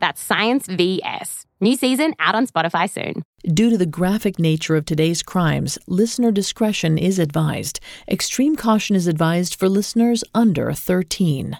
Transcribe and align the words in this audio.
That's 0.00 0.20
Science 0.20 0.66
VS. 0.66 1.46
New 1.60 1.76
season 1.76 2.14
out 2.18 2.34
on 2.34 2.46
Spotify 2.46 2.88
soon. 2.88 3.22
Due 3.46 3.70
to 3.70 3.78
the 3.78 3.86
graphic 3.86 4.38
nature 4.38 4.76
of 4.76 4.86
today's 4.86 5.22
crimes, 5.22 5.78
listener 5.86 6.32
discretion 6.32 6.96
is 6.96 7.18
advised. 7.18 7.80
Extreme 8.08 8.56
caution 8.56 8.96
is 8.96 9.06
advised 9.06 9.54
for 9.54 9.68
listeners 9.68 10.24
under 10.34 10.72
13. 10.72 11.58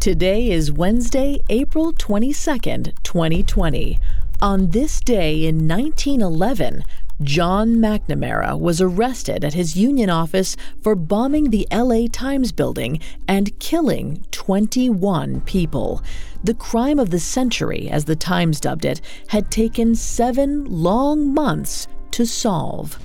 Today 0.00 0.50
is 0.50 0.70
Wednesday, 0.70 1.40
April 1.48 1.92
22nd, 1.94 2.92
2020. 3.04 3.98
On 4.42 4.70
this 4.70 5.00
day 5.00 5.46
in 5.46 5.66
1911, 5.66 6.84
John 7.22 7.76
McNamara 7.76 8.58
was 8.58 8.80
arrested 8.80 9.44
at 9.44 9.54
his 9.54 9.76
union 9.76 10.10
office 10.10 10.56
for 10.82 10.94
bombing 10.94 11.50
the 11.50 11.66
LA 11.72 12.06
Times 12.12 12.52
building 12.52 12.98
and 13.28 13.58
killing 13.60 14.26
21 14.44 15.40
people. 15.42 16.02
The 16.42 16.52
crime 16.52 16.98
of 16.98 17.08
the 17.08 17.18
century, 17.18 17.88
as 17.88 18.04
the 18.04 18.14
Times 18.14 18.60
dubbed 18.60 18.84
it, 18.84 19.00
had 19.28 19.50
taken 19.50 19.94
seven 19.94 20.66
long 20.66 21.32
months 21.32 21.88
to 22.10 22.26
solve. 22.26 22.98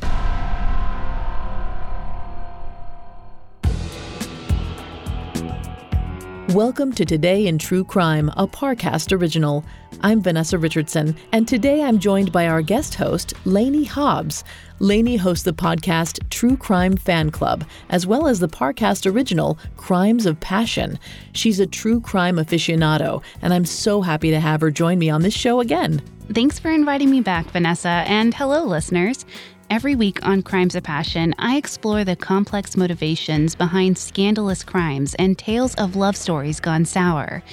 Welcome 6.54 6.94
to 6.94 7.06
Today 7.06 7.46
in 7.46 7.60
True 7.60 7.84
Crime, 7.84 8.30
a 8.36 8.48
Parcast 8.48 9.16
original. 9.16 9.64
I'm 10.02 10.20
Vanessa 10.20 10.58
Richardson, 10.58 11.16
and 11.32 11.48
today 11.48 11.84
I'm 11.84 12.00
joined 12.00 12.32
by 12.32 12.48
our 12.48 12.64
guest 12.64 12.96
host, 12.96 13.36
Lanie 13.46 13.84
Hobbs. 13.84 14.44
Lanie 14.80 15.16
hosts 15.16 15.44
the 15.44 15.54
podcast 15.54 16.28
True 16.32 16.58
Crime 16.58 16.98
Fan 16.98 17.30
Club, 17.30 17.66
as 17.90 18.08
well 18.08 18.28
as 18.28 18.40
the 18.40 18.48
Parcast 18.48 19.06
original 19.06 19.60
Crimes 19.78 20.26
of 20.26 20.40
Passion. 20.40 20.98
She's 21.34 21.60
a 21.60 21.68
true 21.68 22.02
crime 22.02 22.38
aficionado, 22.38 23.22
and 23.44 23.54
I'm 23.54 23.66
so 23.66 24.02
happy 24.02 24.32
to 24.32 24.40
have 24.40 24.62
her 24.62 24.72
join 24.72 24.98
me 24.98 25.12
on 25.12 25.22
this 25.22 25.36
show 25.36 25.60
again. 25.60 26.02
Thanks 26.34 26.58
for 26.58 26.72
inviting 26.72 27.12
me 27.12 27.22
back, 27.22 27.46
Vanessa, 27.52 28.04
and 28.08 28.34
hello, 28.34 28.64
listeners. 28.64 29.24
Every 29.70 29.96
week 29.96 30.26
on 30.26 30.42
Crimes 30.42 30.74
of 30.74 30.82
Passion, 30.82 31.36
I 31.38 31.56
explore 31.56 32.04
the 32.04 32.16
complex 32.16 32.76
motivations 32.76 33.54
behind 33.54 34.00
scandalous 34.00 34.64
crimes 34.64 35.14
and 35.20 35.38
tales 35.38 35.76
of 35.76 35.96
love 35.96 36.18
stories 36.18 36.60
gone 36.60 36.86
sour. 36.86 37.44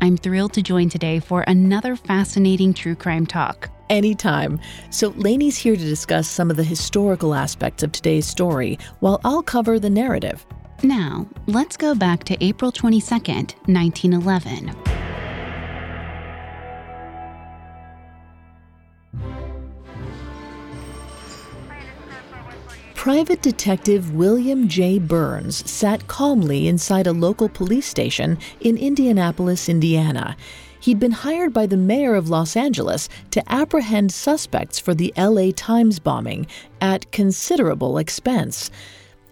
I'm 0.00 0.16
thrilled 0.16 0.52
to 0.54 0.62
join 0.62 0.88
today 0.88 1.20
for 1.20 1.42
another 1.42 1.94
fascinating 1.94 2.74
true 2.74 2.96
crime 2.96 3.24
talk. 3.24 3.70
Anytime. 3.88 4.58
So, 4.90 5.12
Lanie's 5.12 5.56
here 5.56 5.76
to 5.76 5.84
discuss 5.84 6.26
some 6.26 6.50
of 6.50 6.56
the 6.56 6.64
historical 6.64 7.36
aspects 7.36 7.84
of 7.84 7.92
today's 7.92 8.26
story, 8.26 8.76
while 8.98 9.20
I'll 9.24 9.42
cover 9.42 9.78
the 9.78 9.90
narrative. 9.90 10.44
Now, 10.82 11.28
let's 11.46 11.76
go 11.76 11.94
back 11.94 12.24
to 12.24 12.44
April 12.44 12.72
22nd, 12.72 13.54
1911. 13.68 14.89
Private 23.00 23.40
Detective 23.40 24.14
William 24.14 24.68
J. 24.68 24.98
Burns 24.98 25.68
sat 25.68 26.06
calmly 26.06 26.68
inside 26.68 27.06
a 27.06 27.14
local 27.14 27.48
police 27.48 27.86
station 27.86 28.36
in 28.60 28.76
Indianapolis, 28.76 29.70
Indiana. 29.70 30.36
He'd 30.80 31.00
been 31.00 31.10
hired 31.10 31.54
by 31.54 31.64
the 31.64 31.78
mayor 31.78 32.14
of 32.14 32.28
Los 32.28 32.58
Angeles 32.58 33.08
to 33.30 33.42
apprehend 33.50 34.12
suspects 34.12 34.78
for 34.78 34.92
the 34.92 35.14
LA 35.16 35.50
Times 35.56 35.98
bombing 35.98 36.46
at 36.82 37.10
considerable 37.10 37.96
expense. 37.96 38.70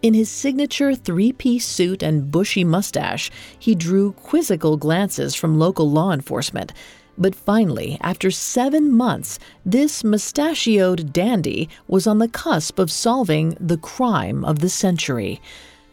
In 0.00 0.14
his 0.14 0.30
signature 0.30 0.94
three 0.94 1.32
piece 1.32 1.66
suit 1.66 2.02
and 2.02 2.30
bushy 2.30 2.64
mustache, 2.64 3.30
he 3.58 3.74
drew 3.74 4.12
quizzical 4.12 4.78
glances 4.78 5.34
from 5.34 5.58
local 5.58 5.90
law 5.90 6.12
enforcement. 6.12 6.72
But 7.18 7.34
finally, 7.34 7.98
after 8.00 8.30
seven 8.30 8.92
months, 8.92 9.40
this 9.66 10.04
mustachioed 10.04 11.12
dandy 11.12 11.68
was 11.88 12.06
on 12.06 12.18
the 12.18 12.28
cusp 12.28 12.78
of 12.78 12.92
solving 12.92 13.56
the 13.58 13.76
crime 13.76 14.44
of 14.44 14.60
the 14.60 14.68
century. 14.68 15.40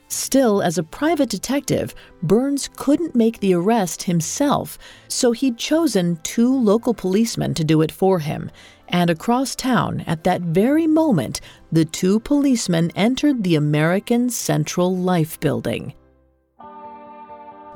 Still, 0.07 0.61
as 0.61 0.77
a 0.77 0.83
private 0.83 1.29
detective, 1.29 1.95
Burns 2.21 2.69
couldn't 2.75 3.15
make 3.15 3.39
the 3.39 3.55
arrest 3.55 4.03
himself, 4.03 4.77
so 5.07 5.31
he'd 5.31 5.57
chosen 5.57 6.19
two 6.21 6.55
local 6.55 6.93
policemen 6.93 7.55
to 7.55 7.63
do 7.63 7.81
it 7.81 7.91
for 7.91 8.19
him. 8.19 8.51
And 8.89 9.09
across 9.09 9.55
town, 9.55 10.01
at 10.05 10.23
that 10.25 10.41
very 10.41 10.85
moment, 10.85 11.41
the 11.71 11.85
two 11.85 12.19
policemen 12.19 12.91
entered 12.95 13.43
the 13.43 13.55
American 13.55 14.29
Central 14.29 14.95
Life 14.95 15.39
Building. 15.39 15.95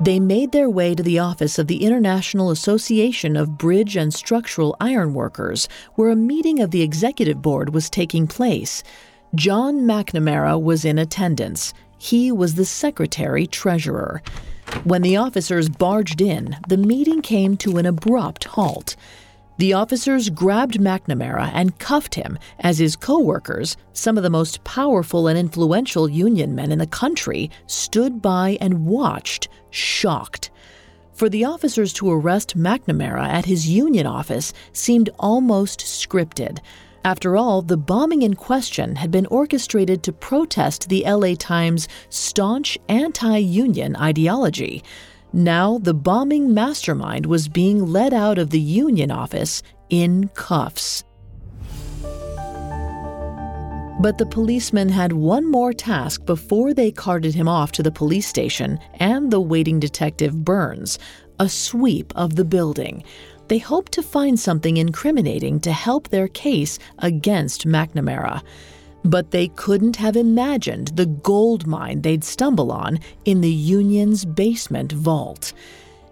They 0.02 0.18
made 0.18 0.52
their 0.52 0.70
way 0.70 0.94
to 0.94 1.02
the 1.02 1.18
office 1.18 1.58
of 1.58 1.66
the 1.66 1.84
International 1.84 2.50
Association 2.50 3.36
of 3.36 3.58
Bridge 3.58 3.96
and 3.96 4.14
Structural 4.14 4.74
Ironworkers, 4.80 5.68
where 5.94 6.08
a 6.08 6.16
meeting 6.16 6.58
of 6.60 6.70
the 6.70 6.80
executive 6.80 7.42
board 7.42 7.74
was 7.74 7.90
taking 7.90 8.26
place. 8.26 8.82
John 9.34 9.80
McNamara 9.82 10.60
was 10.60 10.86
in 10.86 10.98
attendance. 10.98 11.74
He 11.98 12.32
was 12.32 12.54
the 12.54 12.64
secretary 12.64 13.46
treasurer. 13.46 14.22
When 14.84 15.02
the 15.02 15.18
officers 15.18 15.68
barged 15.68 16.22
in, 16.22 16.56
the 16.66 16.78
meeting 16.78 17.20
came 17.20 17.58
to 17.58 17.76
an 17.76 17.84
abrupt 17.84 18.44
halt. 18.44 18.96
The 19.60 19.74
officers 19.74 20.30
grabbed 20.30 20.80
McNamara 20.80 21.50
and 21.52 21.78
cuffed 21.78 22.14
him 22.14 22.38
as 22.60 22.78
his 22.78 22.96
co-workers, 22.96 23.76
some 23.92 24.16
of 24.16 24.22
the 24.22 24.30
most 24.30 24.64
powerful 24.64 25.28
and 25.28 25.38
influential 25.38 26.08
union 26.08 26.54
men 26.54 26.72
in 26.72 26.78
the 26.78 26.86
country, 26.86 27.50
stood 27.66 28.22
by 28.22 28.56
and 28.58 28.86
watched, 28.86 29.48
shocked. 29.68 30.50
For 31.12 31.28
the 31.28 31.44
officers 31.44 31.92
to 31.94 32.10
arrest 32.10 32.56
McNamara 32.56 33.28
at 33.28 33.44
his 33.44 33.68
union 33.68 34.06
office 34.06 34.54
seemed 34.72 35.10
almost 35.18 35.80
scripted. 35.80 36.60
After 37.04 37.36
all, 37.36 37.60
the 37.60 37.76
bombing 37.76 38.22
in 38.22 38.36
question 38.36 38.96
had 38.96 39.10
been 39.10 39.26
orchestrated 39.26 40.02
to 40.04 40.12
protest 40.14 40.88
the 40.88 41.04
LA 41.06 41.34
Times' 41.34 41.86
staunch 42.08 42.78
anti 42.88 43.36
union 43.36 43.94
ideology. 43.96 44.82
Now, 45.32 45.78
the 45.78 45.94
bombing 45.94 46.52
mastermind 46.52 47.26
was 47.26 47.48
being 47.48 47.86
led 47.86 48.12
out 48.12 48.38
of 48.38 48.50
the 48.50 48.60
union 48.60 49.10
office 49.10 49.62
in 49.88 50.28
cuffs. 50.34 51.04
But 54.00 54.16
the 54.18 54.26
policemen 54.26 54.88
had 54.88 55.12
one 55.12 55.48
more 55.48 55.72
task 55.72 56.24
before 56.24 56.72
they 56.72 56.90
carted 56.90 57.34
him 57.34 57.48
off 57.48 57.70
to 57.72 57.82
the 57.82 57.92
police 57.92 58.26
station 58.26 58.78
and 58.94 59.30
the 59.30 59.40
waiting 59.40 59.78
detective 59.78 60.44
Burns 60.44 60.98
a 61.38 61.48
sweep 61.48 62.12
of 62.16 62.36
the 62.36 62.44
building. 62.44 63.04
They 63.48 63.58
hoped 63.58 63.92
to 63.92 64.02
find 64.02 64.38
something 64.38 64.76
incriminating 64.76 65.60
to 65.60 65.72
help 65.72 66.08
their 66.08 66.28
case 66.28 66.78
against 66.98 67.66
McNamara 67.66 68.42
but 69.04 69.30
they 69.30 69.48
couldn't 69.48 69.96
have 69.96 70.16
imagined 70.16 70.88
the 70.88 71.06
gold 71.06 71.66
mine 71.66 72.02
they'd 72.02 72.24
stumble 72.24 72.70
on 72.72 72.98
in 73.24 73.40
the 73.40 73.50
Union's 73.50 74.24
basement 74.24 74.92
vault. 74.92 75.52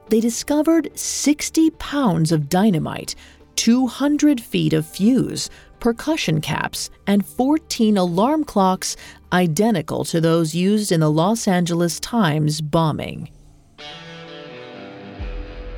They 0.08 0.20
discovered 0.20 0.90
60 0.98 1.70
pounds 1.72 2.32
of 2.32 2.48
dynamite, 2.48 3.14
200 3.56 4.40
feet 4.40 4.72
of 4.72 4.86
fuse, 4.86 5.50
percussion 5.80 6.40
caps, 6.40 6.90
and 7.06 7.26
14 7.26 7.98
alarm 7.98 8.44
clocks 8.44 8.96
identical 9.32 10.04
to 10.04 10.20
those 10.20 10.54
used 10.54 10.92
in 10.92 11.00
the 11.00 11.10
Los 11.10 11.46
Angeles 11.46 12.00
Times 12.00 12.60
bombing. 12.60 13.30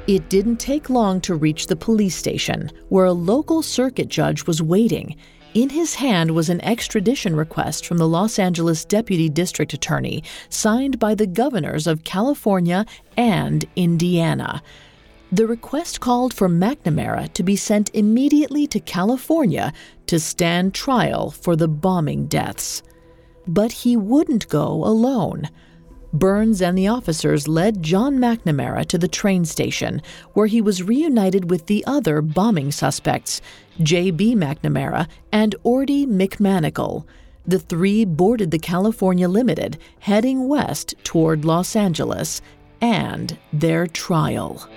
It 0.07 0.29
didn't 0.29 0.57
take 0.57 0.91
long 0.91 1.21
to 1.23 1.35
reach 1.35 1.67
the 1.67 1.77
police 1.77 2.17
station, 2.17 2.71
where 2.89 3.05
a 3.05 3.13
local 3.13 3.63
circuit 3.63 4.09
judge 4.09 4.47
was 4.47 4.63
waiting. 4.63 5.17
In 5.53 5.71
his 5.71 5.97
hand 5.97 6.31
was 6.31 6.49
an 6.49 6.61
extradition 6.61 7.35
request 7.35 7.85
from 7.85 7.99
the 7.99 8.07
Los 8.07 8.39
Angeles 8.39 8.85
Deputy 8.85 9.29
District 9.29 9.73
Attorney, 9.73 10.23
signed 10.49 11.01
by 11.01 11.17
the 11.17 11.27
governors 11.27 11.89
of 11.89 12.05
California 12.05 12.87
and 13.17 13.65
Indiana. 13.75 14.63
The 15.33 15.49
request 15.49 15.99
called 15.99 16.33
for 16.33 16.49
McNamara 16.49 17.33
to 17.33 17.43
be 17.43 17.57
sent 17.57 17.93
immediately 17.95 18.69
to 18.69 18.79
California 18.79 19.73
to 20.07 20.21
stand 20.21 20.73
trial 20.73 21.33
for 21.33 21.57
the 21.57 21.69
bombing 21.69 22.27
deaths. 22.27 22.85
But 23.45 23.73
he 23.73 23.97
wouldn't 23.97 24.49
go 24.49 24.85
alone. 24.85 25.49
Burns 26.13 26.61
and 26.61 26.77
the 26.77 26.89
officers 26.89 27.47
led 27.47 27.83
John 27.83 28.19
McNamara 28.19 28.85
to 28.87 28.99
the 28.99 29.07
train 29.07 29.45
station, 29.45 30.03
where 30.33 30.49
he 30.49 30.61
was 30.61 30.83
reunited 30.83 31.51
with 31.51 31.67
the 31.67 31.85
other 31.87 32.21
bombing 32.21 32.73
suspects, 32.73 33.41
J.B. 33.83 34.35
McNamara 34.35 35.07
and 35.31 35.55
Ortie 35.65 36.07
McManigal. 36.07 37.05
The 37.47 37.61
three 37.61 38.05
boarded 38.05 38.51
the 38.51 38.59
California 38.59 39.29
Limited, 39.29 39.79
heading 40.01 40.49
west 40.49 40.95
toward 41.05 41.45
Los 41.45 41.77
Angeles, 41.77 42.43
and 42.81 43.39
their 43.53 43.87
trial. 43.87 44.69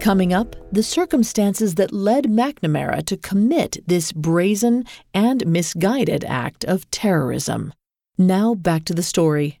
Coming 0.00 0.32
up, 0.32 0.56
the 0.72 0.82
circumstances 0.82 1.74
that 1.74 1.92
led 1.92 2.24
McNamara 2.24 3.04
to 3.06 3.16
commit 3.16 3.78
this 3.86 4.12
brazen 4.12 4.84
and 5.12 5.46
misguided 5.46 6.24
act 6.24 6.64
of 6.64 6.90
terrorism. 6.90 7.74
Now 8.20 8.56
back 8.56 8.84
to 8.86 8.94
the 8.94 9.02
story. 9.04 9.60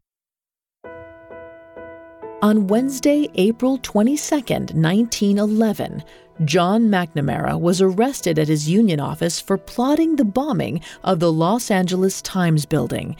On 2.42 2.66
Wednesday, 2.66 3.28
April 3.36 3.78
22, 3.78 4.34
1911, 4.34 6.02
John 6.44 6.88
McNamara 6.88 7.60
was 7.60 7.80
arrested 7.80 8.38
at 8.38 8.48
his 8.48 8.68
union 8.68 8.98
office 8.98 9.40
for 9.40 9.58
plotting 9.58 10.16
the 10.16 10.24
bombing 10.24 10.80
of 11.04 11.20
the 11.20 11.32
Los 11.32 11.70
Angeles 11.70 12.20
Times 12.22 12.66
building. 12.66 13.16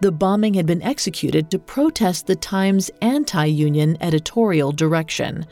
The 0.00 0.12
bombing 0.12 0.52
had 0.52 0.66
been 0.66 0.82
executed 0.82 1.50
to 1.50 1.58
protest 1.58 2.26
the 2.26 2.36
Times 2.36 2.90
anti 3.00 3.46
union 3.46 3.96
editorial 4.02 4.70
direction. 4.72 5.46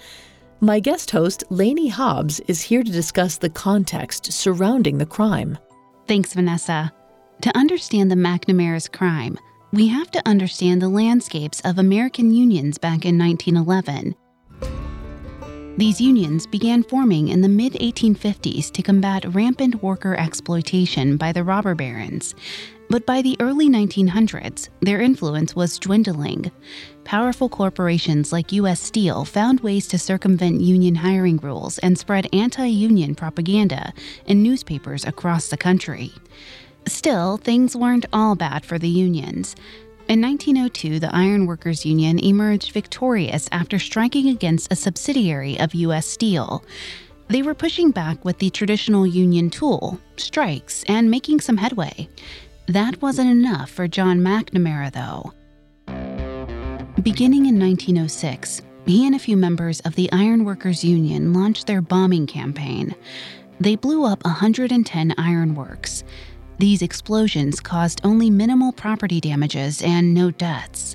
My 0.61 0.79
guest 0.79 1.11
host, 1.11 1.43
Lanie 1.49 1.89
Hobbs, 1.89 2.41
is 2.49 2.61
here 2.61 2.83
to 2.83 2.93
discuss 2.93 3.39
the 3.39 3.51
context 3.51 4.31
surrounding 4.31 4.99
the 4.99 5.07
crime. 5.07 5.59
Thanks, 6.07 6.35
Vanessa. 6.35 6.93
To 7.43 7.59
understand 7.59 8.09
the 8.09 8.15
McNamara's 8.15 8.87
crime, 8.87 9.37
we 9.73 9.89
have 9.89 10.13
to 10.13 10.23
understand 10.29 10.81
the 10.81 10.89
landscapes 10.89 11.61
of 11.63 11.77
American 11.77 12.33
unions 12.33 12.79
back 12.79 13.05
in 13.05 13.19
1911. 13.19 14.15
These 15.77 16.01
unions 16.01 16.47
began 16.47 16.85
forming 16.85 17.29
in 17.29 17.41
the 17.41 17.49
mid 17.49 17.73
1850s 17.73 18.71
to 18.71 18.83
combat 18.83 19.25
rampant 19.35 19.83
worker 19.83 20.15
exploitation 20.15 21.17
by 21.17 21.33
the 21.33 21.43
robber 21.43 21.75
barons. 21.75 22.37
But 22.89 23.07
by 23.07 23.23
the 23.23 23.37
early 23.41 23.69
1900s, 23.69 24.69
their 24.81 25.01
influence 25.01 25.57
was 25.57 25.81
dwindling. 25.81 26.53
Powerful 27.03 27.49
corporations 27.49 28.33
like 28.33 28.53
U.S. 28.53 28.81
Steel 28.81 29.25
found 29.25 29.59
ways 29.61 29.89
to 29.89 29.99
circumvent 29.99 30.61
union 30.61 30.95
hiring 30.95 31.39
rules 31.39 31.79
and 31.79 31.99
spread 31.99 32.29
anti 32.33 32.69
union 32.69 33.17
propaganda 33.17 33.93
in 34.27 34.45
newspapers 34.45 35.05
across 35.05 35.49
the 35.49 35.57
country. 35.57 36.13
Still, 36.87 37.37
things 37.37 37.77
weren't 37.77 38.07
all 38.13 38.35
bad 38.35 38.65
for 38.65 38.79
the 38.79 38.89
unions. 38.89 39.55
In 40.09 40.21
1902, 40.21 40.99
the 40.99 41.15
Iron 41.15 41.47
Workers 41.47 41.87
Union 41.87 42.19
emerged 42.19 42.73
victorious 42.73 43.49
after 43.53 43.79
striking 43.79 44.29
against 44.29 44.73
a 44.73 44.77
subsidiary 44.77 45.59
of 45.61 45.75
U.S. 45.75 46.07
Steel. 46.07 46.65
They 47.29 47.43
were 47.43 47.55
pushing 47.55 47.93
back 47.93 48.25
with 48.25 48.39
the 48.39 48.51
traditional 48.51 49.07
union 49.07 49.49
tool, 49.49 49.99
strikes, 50.17 50.85
and 50.89 51.11
making 51.11 51.41
some 51.41 51.57
headway. 51.57 52.09
That 52.67 53.01
wasn't 53.01 53.31
enough 53.31 53.71
for 53.71 53.89
John 53.89 54.21
McNamara, 54.21 54.93
though. 54.93 55.33
Beginning 57.03 57.47
in 57.47 57.59
1906, 57.59 58.63
he 58.87 59.07
and 59.07 59.15
a 59.15 59.19
few 59.19 59.37
members 59.37 59.81
of 59.81 59.95
the 59.95 60.11
Iron 60.13 60.45
Workers 60.45 60.85
Union 60.85 61.33
launched 61.33 61.67
their 61.67 61.81
bombing 61.81 62.27
campaign. 62.27 62.95
They 63.61 63.77
blew 63.77 64.05
up 64.05 64.25
110 64.25 65.15
ironworks. 65.17 66.05
These 66.63 66.81
explosions 66.81 67.59
caused 67.59 68.01
only 68.05 68.31
minimal 68.31 68.71
property 68.71 69.21
damages 69.21 69.83
and 69.83 70.15
no 70.15 70.31
deaths. 70.31 70.95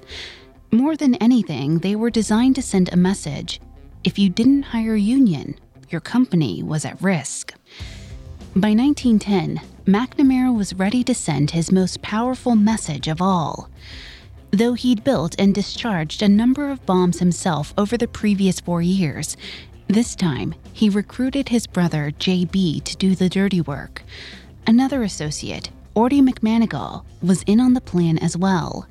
More 0.72 0.96
than 0.96 1.16
anything, 1.16 1.80
they 1.80 1.94
were 1.94 2.10
designed 2.10 2.56
to 2.56 2.62
send 2.62 2.88
a 2.88 2.96
message 2.96 3.60
if 4.06 4.18
you 4.18 4.30
didn't 4.30 4.72
hire 4.72 4.94
a 4.94 5.10
union, 5.18 5.56
your 5.90 6.00
company 6.00 6.64
was 6.64 6.86
at 6.86 7.02
risk. 7.02 7.54
By 8.56 8.74
1910, 8.74 9.60
McNamara 9.86 10.56
was 10.56 10.74
ready 10.74 11.04
to 11.04 11.14
send 11.14 11.52
his 11.52 11.70
most 11.70 12.02
powerful 12.02 12.56
message 12.56 13.10
of 13.10 13.22
all. 13.22 13.70
Though 14.52 14.76
he'd 14.76 15.04
built 15.04 15.36
and 15.38 15.54
discharged 15.54 16.22
a 16.22 16.30
number 16.30 16.72
of 16.72 16.86
bombs 16.86 17.20
himself 17.20 17.74
over 17.78 17.98
the 17.98 18.08
previous 18.08 18.62
four 18.62 18.82
years, 18.82 19.36
this 19.90 20.16
time 20.16 20.56
he 20.72 20.88
recruited 20.88 21.50
his 21.50 21.68
brother 21.68 22.12
J.B. 22.18 22.80
to 22.80 22.96
do 22.96 23.16
the 23.16 23.28
dirty 23.28 23.60
work. 23.60 24.04
Another 24.70 25.04
associate, 25.04 25.70
Ortie 25.96 26.22
McManigal, 26.22 27.06
was 27.22 27.42
in 27.44 27.62
on 27.62 27.74
the 27.74 27.80
plan 27.80 28.18
as 28.18 28.36
well. 28.36 28.86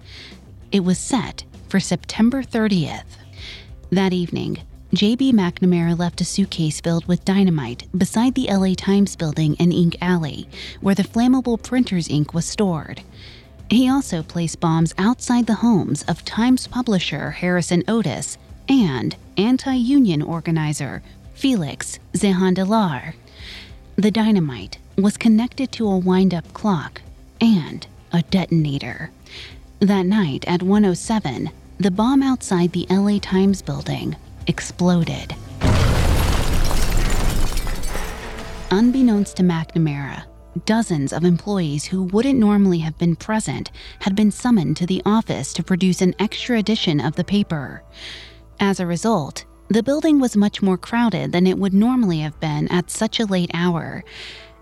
It 0.73 0.81
was 0.81 0.96
set 0.96 1.44
for 1.69 1.81
September 1.81 2.43
30th. 2.43 3.05
That 3.90 4.14
evening, 4.14 4.62
J.B. 4.94 5.34
McNamara 5.34 5.99
left 5.99 6.23
a 6.23 6.25
suitcase 6.25 6.81
filled 6.81 7.06
with 7.06 7.26
dynamite 7.26 7.87
beside 7.94 8.34
the 8.34 8.49
LA 8.50 8.73
Times 8.73 9.17
building 9.17 9.55
in 9.56 9.70
Ink 9.70 9.99
Alley, 10.00 10.49
where 10.81 10.94
the 10.94 11.02
flammable 11.02 11.62
printer's 11.62 12.08
ink 12.08 12.32
was 12.32 12.46
stored. 12.46 13.02
He 13.69 13.87
also 13.87 14.23
placed 14.23 14.61
bombs 14.61 14.94
outside 14.96 15.46
the 15.46 15.56
homes 15.56 16.05
of 16.05 16.25
Times 16.25 16.67
publisher 16.67 17.32
Harrison 17.32 17.84
Otis 17.87 18.38
and 18.67 19.14
anti 19.37 19.75
union 19.75 20.23
organizer 20.23 21.02
Felix 21.34 21.99
Zeehandelaar. 22.14 23.12
The 23.96 24.11
dynamite 24.11 24.78
was 24.96 25.16
connected 25.16 25.70
to 25.72 25.87
a 25.88 25.98
wind 25.98 26.32
up 26.32 26.50
clock 26.54 27.02
and 27.40 27.87
a 28.12 28.22
detonator. 28.22 29.10
That 29.81 30.06
night 30.06 30.44
at 30.46 30.62
107, 30.62 31.50
the 31.78 31.90
bomb 31.90 32.22
outside 32.22 32.72
the 32.72 32.87
LA 32.88 33.19
Times 33.19 33.60
building 33.60 34.16
exploded. 34.46 35.34
Unbeknownst 38.70 39.37
to 39.37 39.43
McNamara, 39.43 40.25
dozens 40.64 41.12
of 41.12 41.25
employees 41.25 41.84
who 41.84 42.04
wouldn't 42.04 42.38
normally 42.38 42.78
have 42.78 42.96
been 42.96 43.16
present 43.16 43.70
had 44.00 44.16
been 44.16 44.31
summoned 44.31 44.78
to 44.78 44.87
the 44.87 45.02
office 45.04 45.52
to 45.52 45.62
produce 45.62 46.00
an 46.00 46.14
extra 46.19 46.58
edition 46.58 47.00
of 47.00 47.16
the 47.16 47.25
paper. 47.25 47.82
As 48.58 48.81
a 48.81 48.87
result, 48.87 49.44
the 49.69 49.82
building 49.82 50.20
was 50.20 50.37
much 50.37 50.62
more 50.62 50.78
crowded 50.78 51.32
than 51.32 51.46
it 51.46 51.58
would 51.58 51.75
normally 51.75 52.20
have 52.20 52.38
been 52.40 52.69
at 52.69 52.90
such 52.90 53.20
a 53.20 53.26
late 53.26 53.50
hour, 53.52 54.04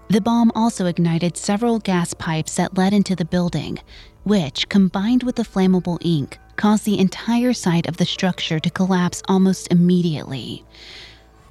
the 0.08 0.20
bomb 0.20 0.52
also 0.54 0.86
ignited 0.86 1.36
several 1.36 1.78
gas 1.78 2.12
pipes 2.14 2.56
that 2.56 2.76
led 2.76 2.92
into 2.92 3.16
the 3.16 3.24
building, 3.24 3.78
which, 4.24 4.68
combined 4.68 5.22
with 5.22 5.36
the 5.36 5.42
flammable 5.42 5.98
ink, 6.02 6.38
caused 6.56 6.84
the 6.84 6.98
entire 6.98 7.52
side 7.52 7.88
of 7.88 7.96
the 7.96 8.04
structure 8.04 8.60
to 8.60 8.70
collapse 8.70 9.22
almost 9.28 9.72
immediately. 9.72 10.64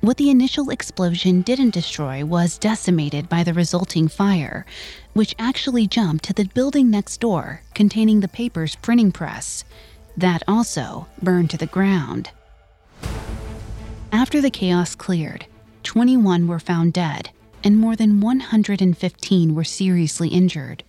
What 0.01 0.17
the 0.17 0.29
initial 0.29 0.69
explosion 0.69 1.41
didn't 1.41 1.73
destroy 1.73 2.23
was 2.25 2.57
decimated 2.57 3.27
by 3.27 3.43
the 3.43 3.53
resulting 3.53 4.07
fire, 4.07 4.65
which 5.13 5.35
actually 5.39 5.87
jumped 5.87 6.25
to 6.25 6.33
the 6.33 6.45
building 6.45 6.89
next 6.89 7.19
door 7.19 7.61
containing 7.73 8.19
the 8.19 8.27
paper's 8.27 8.75
printing 8.75 9.11
press. 9.11 9.63
That 10.15 10.43
also 10.47 11.07
burned 11.21 11.49
to 11.51 11.57
the 11.57 11.65
ground. 11.65 12.29
After 14.11 14.41
the 14.41 14.51
chaos 14.51 14.93
cleared, 14.93 15.47
21 15.83 16.47
were 16.47 16.59
found 16.59 16.93
dead 16.93 17.31
and 17.63 17.77
more 17.77 17.95
than 17.95 18.19
115 18.19 19.55
were 19.55 19.63
seriously 19.63 20.29
injured. 20.29 20.83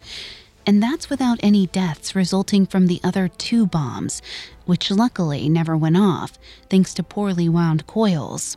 And 0.67 0.83
that's 0.83 1.11
without 1.11 1.39
any 1.43 1.67
deaths 1.67 2.15
resulting 2.15 2.67
from 2.67 2.87
the 2.87 3.01
other 3.05 3.29
two 3.29 3.67
bombs, 3.67 4.23
which 4.65 4.91
luckily 4.91 5.49
never 5.49 5.77
went 5.77 5.97
off 5.97 6.39
thanks 6.71 6.95
to 6.95 7.03
poorly 7.03 7.49
wound 7.49 7.87
coils. 7.87 8.57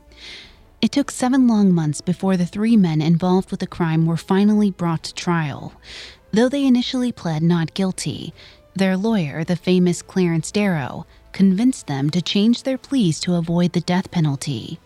It 0.82 0.92
took 0.92 1.12
seven 1.12 1.48
long 1.48 1.74
months 1.74 2.02
before 2.02 2.38
the 2.38 2.46
three 2.46 2.78
men 2.78 3.02
involved 3.02 3.52
with 3.52 3.60
the 3.60 3.68
crime 3.68 4.06
were 4.06 4.18
finally 4.18 4.72
brought 4.72 5.04
to 5.04 5.14
trial. 5.14 5.74
Though 6.32 6.50
they 6.50 6.66
initially 6.66 7.12
pled 7.12 7.42
not 7.42 7.74
guilty, 7.74 8.34
their 8.76 8.96
lawyer, 8.96 9.44
the 9.44 9.56
famous 9.56 10.02
Clarence 10.02 10.52
Darrow, 10.52 11.06
convinced 11.32 11.88
them 11.88 12.10
to 12.12 12.22
change 12.22 12.64
their 12.64 12.78
pleas 12.78 13.20
to 13.22 13.36
avoid 13.36 13.74
the 13.74 13.82
death 13.82 14.12
penalty. 14.12 14.80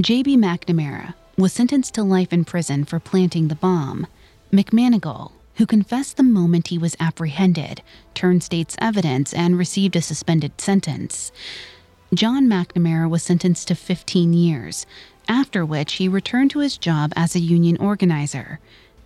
J.B. 0.00 0.38
McNamara, 0.38 1.14
was 1.40 1.52
sentenced 1.52 1.94
to 1.94 2.02
life 2.02 2.32
in 2.32 2.44
prison 2.44 2.84
for 2.84 3.00
planting 3.00 3.48
the 3.48 3.54
bomb. 3.54 4.06
McManigal, 4.52 5.32
who 5.56 5.66
confessed 5.66 6.16
the 6.16 6.22
moment 6.22 6.68
he 6.68 6.78
was 6.78 6.96
apprehended, 7.00 7.82
turned 8.14 8.42
state's 8.42 8.76
evidence 8.78 9.32
and 9.32 9.58
received 9.58 9.96
a 9.96 10.02
suspended 10.02 10.60
sentence. 10.60 11.32
John 12.12 12.46
McNamara 12.46 13.08
was 13.08 13.22
sentenced 13.22 13.68
to 13.68 13.74
15 13.74 14.32
years, 14.32 14.86
after 15.28 15.64
which 15.64 15.94
he 15.94 16.08
returned 16.08 16.50
to 16.50 16.58
his 16.58 16.76
job 16.76 17.12
as 17.14 17.34
a 17.34 17.40
union 17.40 17.76
organizer, 17.76 18.58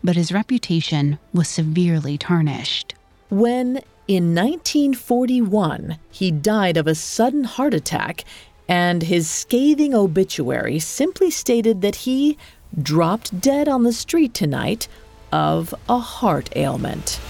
but 0.02 0.16
his 0.16 0.32
reputation 0.32 1.18
was 1.32 1.48
severely 1.48 2.16
tarnished. 2.16 2.94
When, 3.30 3.80
in 4.06 4.34
1941, 4.34 5.98
he 6.10 6.30
died 6.30 6.76
of 6.76 6.86
a 6.86 6.94
sudden 6.94 7.44
heart 7.44 7.74
attack, 7.74 8.24
and 8.68 9.02
his 9.02 9.28
scathing 9.28 9.94
obituary 9.94 10.78
simply 10.78 11.30
stated 11.30 11.83
that 11.83 11.97
he 11.97 12.38
dropped 12.83 13.40
dead 13.40 13.68
on 13.68 13.83
the 13.83 13.92
street 13.92 14.35
tonight 14.35 14.88
of 15.33 15.75
a 15.88 15.99
heart 15.99 16.49
ailment. 16.56 17.21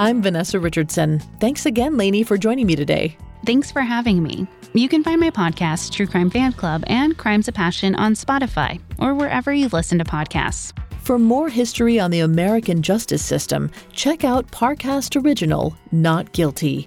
I'm 0.00 0.22
Vanessa 0.22 0.60
Richardson. 0.60 1.18
Thanks 1.40 1.66
again, 1.66 1.96
Lanie, 1.96 2.22
for 2.22 2.38
joining 2.38 2.68
me 2.68 2.76
today. 2.76 3.16
Thanks 3.44 3.72
for 3.72 3.80
having 3.80 4.22
me. 4.22 4.46
You 4.72 4.88
can 4.88 5.02
find 5.02 5.20
my 5.20 5.30
podcast, 5.30 5.92
True 5.92 6.06
Crime 6.06 6.30
Fan 6.30 6.52
Club, 6.52 6.84
and 6.86 7.18
Crimes 7.18 7.48
of 7.48 7.54
Passion 7.54 7.96
on 7.96 8.14
Spotify 8.14 8.80
or 9.00 9.14
wherever 9.14 9.52
you 9.52 9.68
listen 9.68 9.98
to 9.98 10.04
podcasts. 10.04 10.72
For 11.08 11.18
more 11.18 11.48
history 11.48 11.98
on 11.98 12.10
the 12.10 12.20
American 12.20 12.82
justice 12.82 13.24
system, 13.24 13.70
check 13.92 14.24
out 14.24 14.50
Parcast 14.50 15.24
Original 15.24 15.74
Not 15.90 16.30
Guilty. 16.34 16.86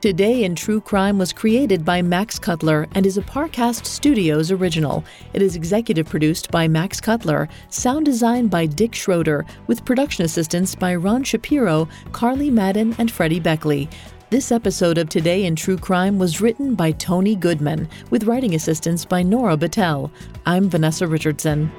Today 0.00 0.44
in 0.44 0.54
True 0.54 0.80
Crime 0.80 1.18
was 1.18 1.30
created 1.30 1.84
by 1.84 2.00
Max 2.00 2.38
Cutler 2.38 2.88
and 2.94 3.04
is 3.04 3.18
a 3.18 3.22
Parcast 3.22 3.84
Studios 3.84 4.50
original. 4.50 5.04
It 5.34 5.42
is 5.42 5.56
executive 5.56 6.08
produced 6.08 6.50
by 6.50 6.68
Max 6.68 7.02
Cutler, 7.02 7.50
sound 7.68 8.06
designed 8.06 8.48
by 8.48 8.64
Dick 8.64 8.94
Schroeder, 8.94 9.44
with 9.66 9.84
production 9.84 10.24
assistance 10.24 10.74
by 10.74 10.94
Ron 10.94 11.22
Shapiro, 11.22 11.86
Carly 12.12 12.48
Madden, 12.48 12.96
and 12.96 13.10
Freddie 13.10 13.40
Beckley. 13.40 13.90
This 14.30 14.50
episode 14.50 14.96
of 14.96 15.10
Today 15.10 15.44
in 15.44 15.54
True 15.54 15.76
Crime 15.76 16.18
was 16.18 16.40
written 16.40 16.74
by 16.74 16.92
Tony 16.92 17.36
Goodman, 17.36 17.86
with 18.08 18.24
writing 18.24 18.54
assistance 18.54 19.04
by 19.04 19.22
Nora 19.22 19.58
Battelle. 19.58 20.10
I'm 20.46 20.70
Vanessa 20.70 21.06
Richardson. 21.06 21.70